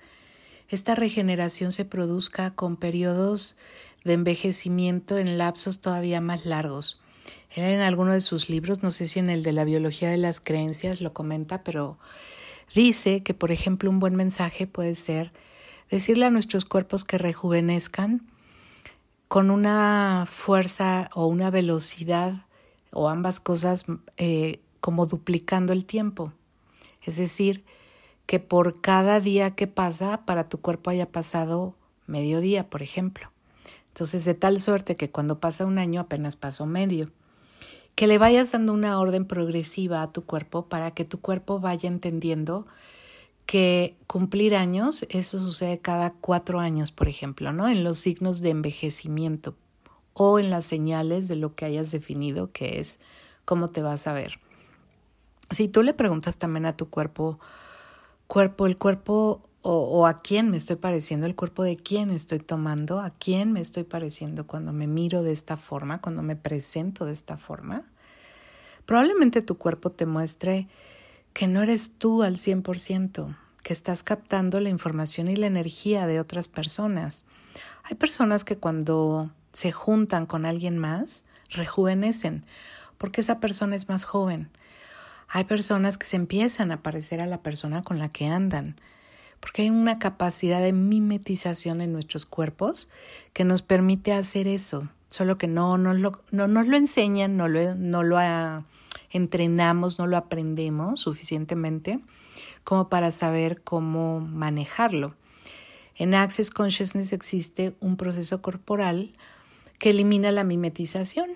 esta 0.68 0.94
regeneración 0.94 1.72
se 1.72 1.84
produzca 1.84 2.52
con 2.52 2.76
periodos 2.76 3.56
de 4.04 4.12
envejecimiento 4.12 5.18
en 5.18 5.38
lapsos 5.38 5.80
todavía 5.80 6.20
más 6.20 6.46
largos. 6.46 7.02
Él 7.50 7.64
en 7.64 7.80
alguno 7.80 8.12
de 8.12 8.20
sus 8.20 8.48
libros, 8.48 8.80
no 8.80 8.92
sé 8.92 9.08
si 9.08 9.18
en 9.18 9.28
el 9.28 9.42
de 9.42 9.50
la 9.50 9.64
biología 9.64 10.08
de 10.08 10.18
las 10.18 10.38
creencias 10.38 11.00
lo 11.00 11.12
comenta, 11.12 11.64
pero 11.64 11.98
dice 12.76 13.24
que, 13.24 13.34
por 13.34 13.50
ejemplo, 13.50 13.90
un 13.90 13.98
buen 13.98 14.14
mensaje 14.14 14.68
puede 14.68 14.94
ser 14.94 15.32
decirle 15.90 16.26
a 16.26 16.30
nuestros 16.30 16.64
cuerpos 16.64 17.04
que 17.04 17.18
rejuvenezcan 17.18 18.24
con 19.26 19.50
una 19.50 20.26
fuerza 20.28 21.10
o 21.12 21.26
una 21.26 21.50
velocidad 21.50 22.45
o 22.92 23.08
ambas 23.08 23.40
cosas 23.40 23.84
eh, 24.16 24.60
como 24.80 25.06
duplicando 25.06 25.72
el 25.72 25.84
tiempo. 25.84 26.32
Es 27.02 27.16
decir, 27.16 27.64
que 28.26 28.40
por 28.40 28.80
cada 28.80 29.20
día 29.20 29.52
que 29.52 29.66
pasa, 29.66 30.24
para 30.26 30.48
tu 30.48 30.60
cuerpo 30.60 30.90
haya 30.90 31.10
pasado 31.10 31.74
medio 32.06 32.40
día, 32.40 32.68
por 32.68 32.82
ejemplo. 32.82 33.30
Entonces, 33.88 34.24
de 34.24 34.34
tal 34.34 34.60
suerte 34.60 34.96
que 34.96 35.10
cuando 35.10 35.40
pasa 35.40 35.64
un 35.64 35.78
año 35.78 36.00
apenas 36.00 36.36
pasó 36.36 36.66
medio. 36.66 37.10
Que 37.94 38.06
le 38.06 38.18
vayas 38.18 38.52
dando 38.52 38.74
una 38.74 39.00
orden 39.00 39.24
progresiva 39.24 40.02
a 40.02 40.12
tu 40.12 40.24
cuerpo 40.24 40.66
para 40.66 40.90
que 40.90 41.04
tu 41.04 41.20
cuerpo 41.20 41.60
vaya 41.60 41.88
entendiendo 41.88 42.66
que 43.46 43.96
cumplir 44.06 44.54
años, 44.56 45.06
eso 45.08 45.38
sucede 45.38 45.78
cada 45.78 46.12
cuatro 46.12 46.58
años, 46.58 46.90
por 46.90 47.08
ejemplo, 47.08 47.52
¿no? 47.52 47.68
En 47.68 47.84
los 47.84 47.98
signos 47.98 48.40
de 48.40 48.50
envejecimiento 48.50 49.54
o 50.18 50.38
en 50.38 50.48
las 50.48 50.64
señales 50.64 51.28
de 51.28 51.36
lo 51.36 51.54
que 51.54 51.66
hayas 51.66 51.90
definido, 51.90 52.50
que 52.50 52.80
es 52.80 52.98
cómo 53.44 53.68
te 53.68 53.82
vas 53.82 54.06
a 54.06 54.14
ver. 54.14 54.40
Si 55.50 55.68
tú 55.68 55.82
le 55.82 55.92
preguntas 55.92 56.38
también 56.38 56.64
a 56.64 56.74
tu 56.74 56.88
cuerpo, 56.88 57.38
cuerpo, 58.26 58.66
el 58.66 58.78
cuerpo 58.78 59.42
o, 59.60 60.06
a 60.06 60.22
quién 60.22 60.50
me 60.50 60.56
estoy 60.56 60.76
pareciendo, 60.76 61.26
el 61.26 61.34
cuerpo 61.34 61.64
de 61.64 61.76
quién 61.76 62.10
estoy 62.10 62.38
tomando, 62.38 63.00
a 63.00 63.10
quién 63.10 63.52
me 63.52 63.60
estoy 63.60 63.84
pareciendo 63.84 64.46
cuando 64.46 64.72
me 64.72 64.86
miro 64.86 65.22
de 65.22 65.32
esta 65.32 65.58
forma, 65.58 66.00
cuando 66.00 66.22
me 66.22 66.34
presento 66.36 67.04
de 67.04 67.12
esta 67.12 67.36
forma. 67.36 67.82
Probablemente 68.86 69.42
tu 69.42 69.58
cuerpo 69.58 69.90
te 69.90 70.06
muestre 70.06 70.66
que 71.34 71.46
no 71.46 71.62
eres 71.62 71.98
tú 71.98 72.22
al 72.22 72.36
100%, 72.36 73.36
que 73.62 73.72
estás 73.72 74.02
captando 74.02 74.60
la 74.60 74.70
información 74.70 75.28
y 75.28 75.36
la 75.36 75.46
energía 75.46 76.06
de 76.06 76.20
otras 76.20 76.48
personas. 76.48 77.26
Hay 77.82 77.96
personas 77.96 78.44
que 78.44 78.56
cuando 78.56 79.30
se 79.56 79.72
juntan 79.72 80.26
con 80.26 80.44
alguien 80.44 80.76
más, 80.76 81.24
rejuvenecen, 81.48 82.44
porque 82.98 83.22
esa 83.22 83.40
persona 83.40 83.74
es 83.74 83.88
más 83.88 84.04
joven. 84.04 84.50
Hay 85.28 85.44
personas 85.44 85.96
que 85.96 86.06
se 86.06 86.16
empiezan 86.16 86.70
a 86.72 86.82
parecer 86.82 87.22
a 87.22 87.26
la 87.26 87.42
persona 87.42 87.82
con 87.82 87.98
la 87.98 88.10
que 88.10 88.26
andan 88.26 88.76
porque 89.40 89.62
hay 89.62 89.70
una 89.70 89.98
capacidad 89.98 90.60
de 90.60 90.72
mimetización 90.72 91.80
en 91.80 91.92
nuestros 91.92 92.26
cuerpos 92.26 92.90
que 93.32 93.44
nos 93.44 93.62
permite 93.62 94.12
hacer 94.12 94.48
eso, 94.48 94.88
solo 95.08 95.38
que 95.38 95.46
no, 95.46 95.78
lo, 95.78 96.20
no 96.30 96.48
nos 96.48 96.66
lo 96.66 96.76
enseñan, 96.76 97.36
no 97.36 97.48
lo, 97.48 97.74
no 97.74 98.02
lo 98.02 98.18
entrenamos, 99.10 99.98
no 99.98 100.06
lo 100.06 100.16
aprendemos 100.16 101.00
suficientemente 101.00 102.00
como 102.64 102.88
para 102.88 103.12
saber 103.12 103.62
cómo 103.62 104.20
manejarlo. 104.20 105.14
En 105.94 106.14
Access 106.14 106.50
Consciousness 106.50 107.12
existe 107.12 107.74
un 107.80 107.96
proceso 107.96 108.42
corporal 108.42 109.14
que 109.78 109.90
elimina 109.90 110.30
la 110.32 110.44
mimetización. 110.44 111.30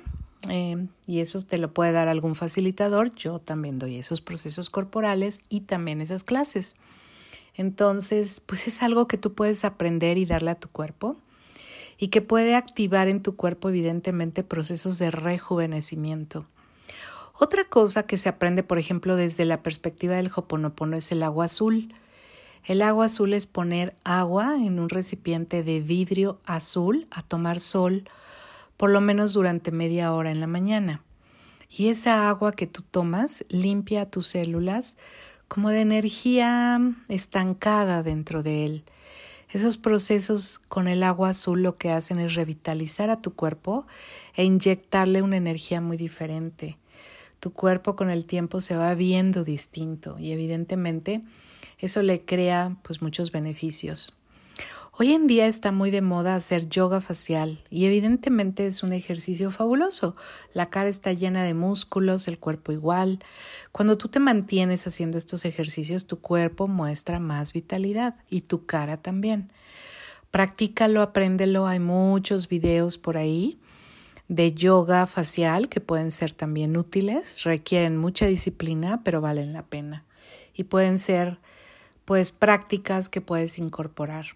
Eh, 0.49 0.87
y 1.07 1.21
eso 1.21 1.43
te 1.43 1.59
lo 1.59 1.75
puede 1.75 1.93
dar 1.93 2.09
algún 2.09 2.35
facilitador. 2.35 3.15
Yo 3.15 3.39
también 3.41 3.79
doy 3.79 3.97
esos 3.97 4.21
procesos 4.21 4.71
corporales 4.71 5.43
y 5.49 5.61
también 5.61 6.01
esas 6.01 6.25
clases. 6.25 6.77
Entonces, 7.55 8.41
pues 8.41 8.67
es 8.69 8.83
algo 8.83 9.07
que 9.07 9.19
tú 9.19 9.35
puedes 9.35 9.65
aprender 9.65 10.17
y 10.17 10.25
darle 10.25 10.53
a 10.53 10.55
tu 10.55 10.69
cuerpo 10.69 11.17
y 11.99 12.09
que 12.09 12.23
puede 12.23 12.55
activar 12.55 13.09
en 13.09 13.21
tu 13.21 13.37
cuerpo 13.37 13.69
evidentemente 13.69 14.43
procesos 14.43 14.99
de 14.99 15.11
rejuvenecimiento. 15.11 16.47
Otra 17.39 17.65
cosa 17.65 18.05
que 18.05 18.17
se 18.17 18.29
aprende, 18.29 18.63
por 18.63 18.79
ejemplo, 18.79 19.17
desde 19.17 19.45
la 19.45 19.63
perspectiva 19.63 20.15
del 20.15 20.31
Hoponopono 20.35 20.97
es 20.97 21.13
el 21.13 21.23
agua 21.23 21.47
azul. 21.47 21.93
El 22.65 22.83
agua 22.83 23.07
azul 23.07 23.33
es 23.33 23.47
poner 23.47 23.97
agua 24.05 24.57
en 24.57 24.79
un 24.79 24.89
recipiente 24.89 25.63
de 25.63 25.81
vidrio 25.81 26.41
azul 26.45 27.07
a 27.11 27.23
tomar 27.23 27.61
sol 27.61 28.05
por 28.77 28.91
lo 28.91 29.03
menos 29.03 29.35
durante 29.35 29.73
media 29.73 30.13
hora 30.13 30.31
en 30.31 30.41
la 30.41 30.47
mañana. 30.47 31.03
Y 31.69 31.89
esa 31.89 32.31
agua 32.31 32.53
que 32.53 32.67
tú 32.67 32.83
tomas 32.83 33.45
limpia 33.49 34.11
tus 34.11 34.29
células, 34.29 34.97
como 35.49 35.69
de 35.69 35.81
energía 35.81 36.81
estancada 37.09 38.03
dentro 38.03 38.43
de 38.43 38.65
él. 38.65 38.85
Esos 39.51 39.77
procesos 39.77 40.59
con 40.59 40.89
el 40.89 41.03
agua 41.03 41.31
azul 41.31 41.63
lo 41.63 41.77
que 41.77 41.91
hacen 41.91 42.21
es 42.21 42.37
revitalizar 42.37 43.11
a 43.11 43.21
tu 43.21 43.35
cuerpo 43.35 43.87
e 44.35 44.45
inyectarle 44.45 45.23
una 45.23 45.37
energía 45.37 45.81
muy 45.81 45.97
diferente. 45.97 46.79
Tu 47.41 47.53
cuerpo 47.53 47.97
con 47.97 48.11
el 48.11 48.27
tiempo 48.27 48.61
se 48.61 48.77
va 48.77 48.95
viendo 48.95 49.45
distinto 49.45 50.19
y 50.19 50.33
evidentemente 50.33 51.21
eso 51.81 52.03
le 52.03 52.25
crea 52.25 52.77
pues 52.83 53.03
muchos 53.03 53.33
beneficios. 53.33 54.17
Hoy 54.93 55.13
en 55.13 55.27
día 55.27 55.47
está 55.47 55.73
muy 55.73 55.91
de 55.91 56.03
moda 56.03 56.35
hacer 56.35 56.69
yoga 56.69 57.01
facial 57.01 57.65
y 57.71 57.87
evidentemente 57.87 58.67
es 58.67 58.83
un 58.83 58.93
ejercicio 58.93 59.51
fabuloso. 59.51 60.15
La 60.53 60.69
cara 60.69 60.91
está 60.91 61.15
llena 61.15 61.43
de 61.43 61.55
músculos, 61.55 62.29
el 62.29 62.39
cuerpo 62.39 62.71
igual. 62.71 63.21
Cuando 63.73 63.97
tú 63.97 64.09
te 64.09 64.21
mantienes 64.21 64.87
haciendo 64.87 65.17
estos 65.17 65.47
ejercicios, 65.47 66.07
tu 66.07 66.21
cuerpo 66.21 66.69
muestra 66.69 67.19
más 67.19 67.55
vitalidad 67.55 68.17
y 68.29 68.43
tu 68.43 68.67
cara 68.67 68.99
también. 68.99 69.51
Practícalo, 70.31 71.01
apréndelo. 71.01 71.67
Hay 71.67 71.81
muchos 71.81 72.49
videos 72.49 72.99
por 72.99 73.17
ahí 73.17 73.59
de 74.29 74.53
yoga 74.53 75.07
facial 75.07 75.69
que 75.69 75.81
pueden 75.81 76.11
ser 76.11 76.33
también 76.33 76.77
útiles, 76.77 77.43
requieren 77.45 77.97
mucha 77.97 78.27
disciplina, 78.27 79.03
pero 79.03 79.21
valen 79.21 79.55
la 79.55 79.65
pena. 79.65 80.05
Y 80.53 80.65
pueden 80.65 80.99
ser 80.99 81.39
pues 82.11 82.33
prácticas 82.33 83.09
que 83.09 83.21
puedes 83.21 83.57
incorporar. 83.61 84.27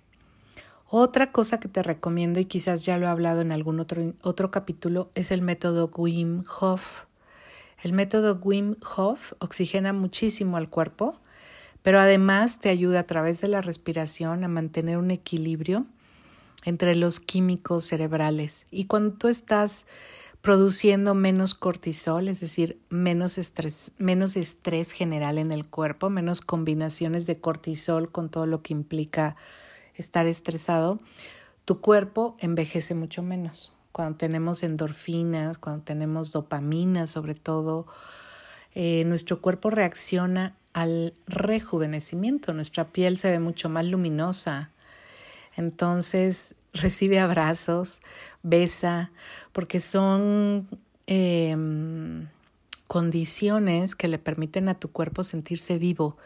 Otra 0.88 1.32
cosa 1.32 1.58
que 1.58 1.66
te 1.66 1.82
recomiendo, 1.82 2.38
y 2.38 2.44
quizás 2.44 2.84
ya 2.84 2.98
lo 2.98 3.06
he 3.06 3.08
hablado 3.08 3.40
en 3.40 3.50
algún 3.50 3.80
otro, 3.80 4.14
otro 4.22 4.52
capítulo, 4.52 5.10
es 5.16 5.32
el 5.32 5.42
método 5.42 5.90
Wim 5.92 6.44
Hof. 6.60 7.06
El 7.82 7.92
método 7.92 8.38
Wim 8.40 8.76
Hof 8.96 9.32
oxigena 9.40 9.92
muchísimo 9.92 10.56
al 10.56 10.70
cuerpo, 10.70 11.18
pero 11.82 11.98
además 11.98 12.60
te 12.60 12.68
ayuda 12.68 13.00
a 13.00 13.06
través 13.08 13.40
de 13.40 13.48
la 13.48 13.60
respiración 13.60 14.44
a 14.44 14.48
mantener 14.48 14.96
un 14.96 15.10
equilibrio 15.10 15.84
entre 16.64 16.94
los 16.94 17.18
químicos 17.18 17.86
cerebrales. 17.86 18.66
Y 18.70 18.84
cuando 18.84 19.16
tú 19.16 19.26
estás 19.26 19.86
produciendo 20.44 21.14
menos 21.14 21.54
cortisol, 21.54 22.28
es 22.28 22.38
decir, 22.38 22.78
menos 22.90 23.38
estrés, 23.38 23.92
menos 23.96 24.36
estrés 24.36 24.92
general 24.92 25.38
en 25.38 25.52
el 25.52 25.64
cuerpo, 25.64 26.10
menos 26.10 26.42
combinaciones 26.42 27.26
de 27.26 27.40
cortisol 27.40 28.12
con 28.12 28.28
todo 28.28 28.44
lo 28.44 28.60
que 28.60 28.74
implica 28.74 29.36
estar 29.94 30.26
estresado, 30.26 31.00
tu 31.64 31.80
cuerpo 31.80 32.36
envejece 32.40 32.94
mucho 32.94 33.22
menos. 33.22 33.74
Cuando 33.90 34.18
tenemos 34.18 34.62
endorfinas, 34.62 35.56
cuando 35.56 35.82
tenemos 35.82 36.30
dopamina 36.30 37.06
sobre 37.06 37.34
todo, 37.34 37.86
eh, 38.74 39.04
nuestro 39.06 39.40
cuerpo 39.40 39.70
reacciona 39.70 40.58
al 40.74 41.14
rejuvenecimiento, 41.26 42.52
nuestra 42.52 42.92
piel 42.92 43.16
se 43.16 43.30
ve 43.30 43.38
mucho 43.38 43.70
más 43.70 43.86
luminosa, 43.86 44.72
entonces 45.56 46.54
recibe 46.72 47.20
abrazos, 47.20 48.00
besa, 48.42 49.10
porque 49.52 49.80
son 49.80 50.68
em, 51.06 52.28
condiciones 52.86 53.94
que 53.94 54.08
le 54.08 54.18
permiten 54.18 54.68
a 54.68 54.74
tu 54.74 54.90
cuerpo 54.90 55.24
sentirse 55.24 55.78
vivo 55.78 56.16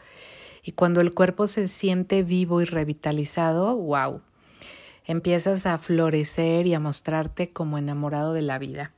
y 0.62 0.72
cuando 0.72 1.00
el 1.00 1.14
cuerpo 1.14 1.46
se 1.46 1.66
siente 1.66 2.22
vivo 2.22 2.60
y 2.60 2.66
revitalizado, 2.66 3.74
wow, 3.76 4.20
empiezas 5.06 5.64
a 5.64 5.78
florecer 5.78 6.66
y 6.66 6.74
a 6.74 6.80
mostrarte 6.80 7.50
como 7.50 7.78
enamorado 7.78 8.34
de 8.34 8.42
la 8.42 8.58
vida. 8.58 8.92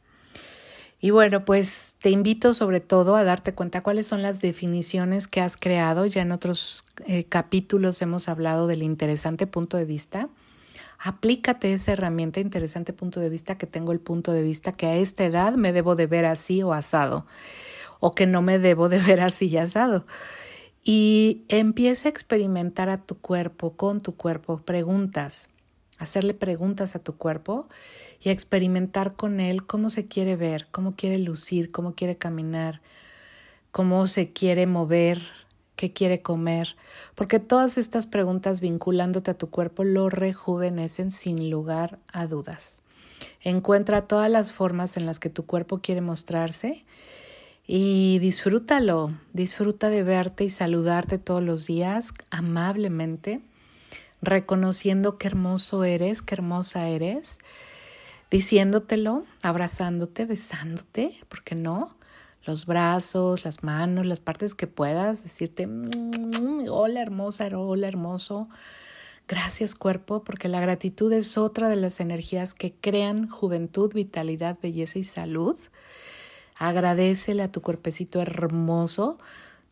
Y 1.03 1.11
bueno, 1.11 1.47
pues 1.47 1.97
te 2.03 2.11
invito 2.11 2.53
sobre 2.53 2.81
todo 2.81 3.17
a 3.17 3.25
darte 3.25 3.55
cuenta 3.55 3.81
cuáles 3.81 4.07
son 4.07 4.23
las 4.23 4.43
definiciones 4.43 5.29
que 5.29 5.41
has 5.41 5.57
creado. 5.57 6.05
Ya 6.05 6.23
en 6.23 6.33
otros 6.33 6.85
eh, 7.07 7.25
capítulos 7.25 8.03
hemos 8.03 8.29
hablado 8.29 8.67
del 8.67 8.83
interesante 8.83 9.47
punto 9.47 9.79
de 9.79 9.87
vista. 9.87 10.29
Aplícate 10.99 11.73
esa 11.73 11.93
herramienta, 11.93 12.41
interesante 12.41 12.93
punto 12.93 13.21
de 13.21 13.31
vista, 13.31 13.57
que 13.57 13.67
tengo 13.67 13.93
el 13.93 14.01
punto 14.01 14.33
de 14.33 14.43
vista 14.43 14.73
que 14.73 14.87
a 14.87 14.97
esta 14.97 15.25
edad 15.25 15.55
me 15.55 15.73
debo 15.73 15.97
de 15.97 16.07
ver 16.07 16.27
así 16.27 16.63
o 16.63 16.75
asado, 16.75 17.25
o 18.01 18.15
que 18.15 18.27
no 18.27 18.43
me 18.43 18.59
debo 18.59 18.91
de 18.91 18.99
ver 18.99 19.23
así 19.23 19.47
y 19.47 19.57
asado. 19.57 20.05
Y 20.85 21.45
empieza 21.49 22.09
a 22.09 22.11
experimentar 22.11 22.91
a 22.91 22.99
tu 22.99 23.19
cuerpo, 23.19 23.73
con 23.73 24.03
tu 24.03 24.15
cuerpo, 24.15 24.59
preguntas, 24.59 25.49
hacerle 26.01 26.35
preguntas 26.35 26.97
a 26.97 26.99
tu 26.99 27.17
cuerpo 27.17 27.69
y 28.21 28.31
experimentar 28.31 29.15
con 29.15 29.39
él 29.39 29.67
cómo 29.67 29.91
se 29.91 30.09
quiere 30.09 30.35
ver, 30.35 30.67
cómo 30.73 30.97
quiere 30.97 31.19
lucir, 31.19 31.71
cómo 31.71 31.95
quiere 31.95 32.17
caminar, 32.17 32.81
cómo 33.71 34.07
se 34.07 34.33
quiere 34.33 34.67
mover, 34.67 35.21
qué 35.77 35.93
quiere 35.93 36.23
comer, 36.23 36.77
porque 37.15 37.39
todas 37.39 37.77
estas 37.77 38.07
preguntas 38.07 38.63
vinculándote 38.63 39.31
a 39.31 39.39
tu 39.39 39.51
cuerpo 39.51 39.85
lo 39.85 40.09
rejuvenecen 40.09 41.11
sin 41.11 41.51
lugar 41.51 41.99
a 42.09 42.27
dudas. 42.27 42.83
Encuentra 43.43 44.07
todas 44.07 44.31
las 44.31 44.53
formas 44.53 44.97
en 44.97 45.05
las 45.05 45.19
que 45.19 45.29
tu 45.29 45.45
cuerpo 45.45 45.81
quiere 45.83 46.01
mostrarse 46.01 46.87
y 47.67 48.19
disfrútalo, 48.21 49.13
disfruta 49.35 49.91
de 49.91 50.03
verte 50.03 50.45
y 50.45 50.51
saludarte 50.51 51.19
todos 51.19 51.43
los 51.43 51.67
días 51.67 52.15
amablemente, 52.31 53.43
reconociendo 54.23 55.19
qué 55.19 55.29
hermoso 55.29 55.85
eres, 55.85 56.23
qué 56.23 56.35
hermosa 56.35 56.89
eres 56.89 57.39
diciéndotelo, 58.31 59.25
abrazándote, 59.43 60.25
besándote, 60.25 61.13
¿por 61.29 61.43
qué 61.43 61.55
no? 61.55 61.97
Los 62.45 62.65
brazos, 62.65 63.45
las 63.45 63.63
manos, 63.65 64.07
las 64.07 64.21
partes 64.21 64.55
que 64.55 64.67
puedas, 64.67 65.23
decirte, 65.23 65.67
mm, 65.67 66.69
hola 66.71 67.03
hermosa, 67.03 67.49
hola 67.55 67.89
hermoso. 67.89 68.49
Gracias 69.29 69.75
cuerpo, 69.75 70.25
porque 70.25 70.49
la 70.49 70.61
gratitud 70.61 71.13
es 71.13 71.39
otra 71.39 71.69
de 71.69 71.77
las 71.77 72.01
energías 72.01 72.55
que 72.55 72.73
crean 72.73 73.29
juventud, 73.29 73.93
vitalidad, 73.93 74.59
belleza 74.61 74.99
y 74.99 75.05
salud. 75.05 75.59
Agradecele 76.57 77.43
a 77.43 77.53
tu 77.53 77.61
cuerpecito 77.63 78.21
hermoso 78.21 79.19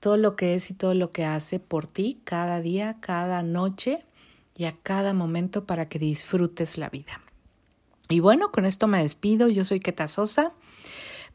todo 0.01 0.17
lo 0.17 0.37
que 0.37 0.55
es 0.55 0.71
y 0.71 0.75
todo 0.75 0.95
lo 0.95 1.11
que 1.11 1.25
hace 1.25 1.59
por 1.59 1.87
ti 1.87 2.21
cada 2.25 2.61
día, 2.61 2.99
cada 3.01 3.43
noche 3.43 4.05
y 4.59 4.67
a 4.67 4.77
cada 4.83 5.15
momento 5.15 5.65
para 5.65 5.89
que 5.89 5.99
disfrutes 5.99 6.77
la 6.77 6.91
vida. 6.91 7.23
Y 8.11 8.21
bueno, 8.21 8.51
con 8.51 8.67
esto 8.67 8.89
me 8.89 9.01
despido. 9.01 9.49
Yo 9.49 9.65
soy 9.65 9.81
Keta 9.81 10.09
Sosa. 10.09 10.53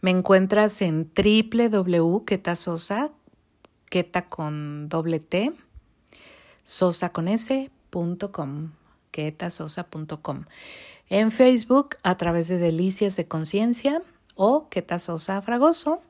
Me 0.01 0.11
encuentras 0.11 0.81
en 0.81 1.09
www.ketasosa, 1.15 3.13
Keta 3.89 4.27
con 4.27 4.89
doble 4.89 5.21
T, 5.21 5.53
sosa 6.63 7.13
con 7.13 7.29
s.com, 7.29 8.71
ketasosa.com. 9.11 10.45
En 11.07 11.31
Facebook 11.31 11.95
a 12.03 12.17
través 12.17 12.49
de 12.49 12.57
Delicias 12.57 13.15
de 13.15 13.27
Conciencia 13.27 14.01
o 14.35 14.67
Keta 14.67 14.99
Sosa 14.99 15.41
Fragoso. 15.41 16.01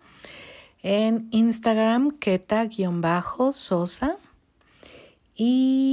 En 0.81 1.27
Instagram, 1.31 2.17
Keta-Sosa. 2.17 4.17
Y 5.35 5.92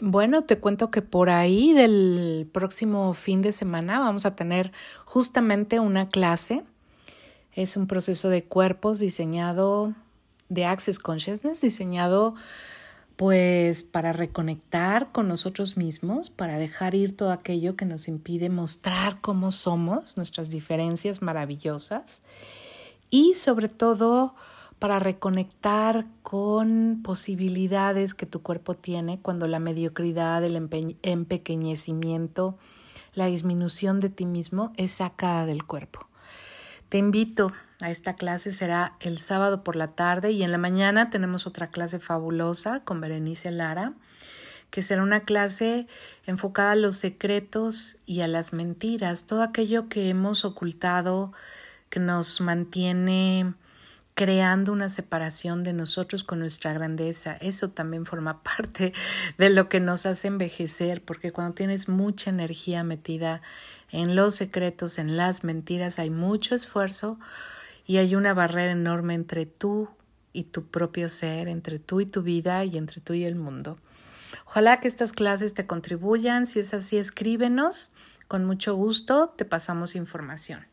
bueno, 0.00 0.44
te 0.44 0.58
cuento 0.58 0.90
que 0.90 1.02
por 1.02 1.30
ahí 1.30 1.72
del 1.72 2.48
próximo 2.52 3.12
fin 3.14 3.42
de 3.42 3.52
semana 3.52 3.98
vamos 3.98 4.26
a 4.26 4.34
tener 4.34 4.72
justamente 5.04 5.80
una 5.80 6.08
clase. 6.08 6.64
Es 7.54 7.76
un 7.76 7.86
proceso 7.86 8.28
de 8.28 8.44
cuerpos 8.44 8.98
diseñado 9.00 9.94
de 10.48 10.64
Access 10.64 10.98
Consciousness, 10.98 11.60
diseñado 11.60 12.34
pues 13.16 13.82
para 13.82 14.14
reconectar 14.14 15.12
con 15.12 15.28
nosotros 15.28 15.76
mismos, 15.76 16.30
para 16.30 16.56
dejar 16.56 16.94
ir 16.94 17.14
todo 17.14 17.32
aquello 17.32 17.76
que 17.76 17.84
nos 17.84 18.08
impide 18.08 18.48
mostrar 18.48 19.20
cómo 19.20 19.50
somos, 19.50 20.16
nuestras 20.16 20.48
diferencias 20.48 21.20
maravillosas 21.20 22.22
y 23.10 23.34
sobre 23.34 23.68
todo 23.68 24.34
para 24.80 24.98
reconectar 24.98 26.06
con 26.22 27.02
posibilidades 27.04 28.14
que 28.14 28.26
tu 28.26 28.42
cuerpo 28.42 28.74
tiene 28.74 29.20
cuando 29.20 29.46
la 29.46 29.60
mediocridad, 29.60 30.42
el 30.42 30.56
empequeñecimiento, 31.02 32.58
la 33.12 33.26
disminución 33.26 34.00
de 34.00 34.08
ti 34.08 34.24
mismo 34.24 34.72
es 34.76 34.92
sacada 34.92 35.44
del 35.44 35.64
cuerpo. 35.64 36.08
Te 36.88 36.96
invito 36.96 37.52
a 37.82 37.90
esta 37.90 38.14
clase, 38.14 38.52
será 38.52 38.96
el 39.00 39.18
sábado 39.18 39.62
por 39.62 39.76
la 39.76 39.88
tarde 39.88 40.32
y 40.32 40.42
en 40.42 40.50
la 40.50 40.58
mañana 40.58 41.10
tenemos 41.10 41.46
otra 41.46 41.68
clase 41.68 42.00
fabulosa 42.00 42.80
con 42.80 43.02
Berenice 43.02 43.50
Lara, 43.50 43.92
que 44.70 44.82
será 44.82 45.02
una 45.02 45.20
clase 45.20 45.88
enfocada 46.24 46.72
a 46.72 46.76
los 46.76 46.96
secretos 46.96 47.98
y 48.06 48.22
a 48.22 48.28
las 48.28 48.54
mentiras, 48.54 49.26
todo 49.26 49.42
aquello 49.42 49.90
que 49.90 50.08
hemos 50.08 50.46
ocultado, 50.46 51.34
que 51.90 52.00
nos 52.00 52.40
mantiene 52.40 53.52
creando 54.14 54.72
una 54.72 54.88
separación 54.88 55.62
de 55.62 55.72
nosotros 55.72 56.24
con 56.24 56.40
nuestra 56.40 56.72
grandeza. 56.72 57.36
Eso 57.40 57.70
también 57.70 58.06
forma 58.06 58.42
parte 58.42 58.92
de 59.38 59.50
lo 59.50 59.68
que 59.68 59.80
nos 59.80 60.06
hace 60.06 60.28
envejecer, 60.28 61.02
porque 61.02 61.32
cuando 61.32 61.54
tienes 61.54 61.88
mucha 61.88 62.30
energía 62.30 62.84
metida 62.84 63.42
en 63.90 64.16
los 64.16 64.36
secretos, 64.36 64.98
en 64.98 65.16
las 65.16 65.44
mentiras, 65.44 65.98
hay 65.98 66.10
mucho 66.10 66.54
esfuerzo 66.54 67.18
y 67.86 67.96
hay 67.96 68.14
una 68.14 68.34
barrera 68.34 68.72
enorme 68.72 69.14
entre 69.14 69.46
tú 69.46 69.88
y 70.32 70.44
tu 70.44 70.66
propio 70.66 71.08
ser, 71.08 71.48
entre 71.48 71.78
tú 71.78 72.00
y 72.00 72.06
tu 72.06 72.22
vida 72.22 72.64
y 72.64 72.76
entre 72.76 73.00
tú 73.00 73.14
y 73.14 73.24
el 73.24 73.34
mundo. 73.34 73.78
Ojalá 74.46 74.80
que 74.80 74.88
estas 74.88 75.12
clases 75.12 75.54
te 75.54 75.66
contribuyan. 75.66 76.46
Si 76.46 76.60
es 76.60 76.74
así, 76.74 76.98
escríbenos. 76.98 77.92
Con 78.28 78.44
mucho 78.44 78.76
gusto 78.76 79.34
te 79.36 79.44
pasamos 79.44 79.96
información. 79.96 80.66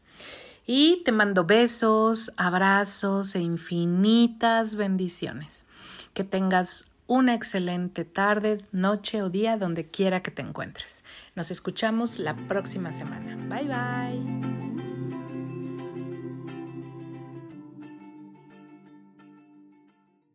Y 0.69 1.01
te 1.06 1.13
mando 1.13 1.45
besos, 1.45 2.32
abrazos 2.36 3.36
e 3.36 3.39
infinitas 3.39 4.75
bendiciones. 4.75 5.65
Que 6.13 6.25
tengas 6.25 6.91
una 7.08 7.34
excelente 7.34 8.03
tarde, 8.03 8.65
noche 8.73 9.21
o 9.21 9.30
día 9.30 9.58
donde 9.58 9.89
quiera 9.89 10.21
que 10.21 10.30
te 10.30 10.41
encuentres. 10.41 11.06
Nos 11.36 11.51
escuchamos 11.51 12.19
la 12.19 12.36
próxima 12.36 12.91
semana. 12.91 13.38
Bye 13.47 13.63
bye. 13.63 14.87